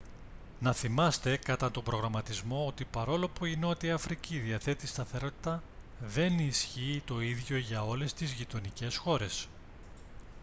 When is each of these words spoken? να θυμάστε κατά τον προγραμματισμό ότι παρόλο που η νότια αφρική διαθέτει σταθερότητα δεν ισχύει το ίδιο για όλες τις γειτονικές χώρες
να 0.59 0.73
θυμάστε 0.73 1.37
κατά 1.37 1.71
τον 1.71 1.83
προγραμματισμό 1.83 2.67
ότι 2.67 2.85
παρόλο 2.85 3.29
που 3.29 3.45
η 3.45 3.55
νότια 3.55 3.93
αφρική 3.95 4.39
διαθέτει 4.39 4.87
σταθερότητα 4.87 5.63
δεν 5.99 6.39
ισχύει 6.39 7.01
το 7.05 7.21
ίδιο 7.21 7.57
για 7.57 7.83
όλες 7.85 8.13
τις 8.13 8.31
γειτονικές 8.31 8.95
χώρες 8.97 9.47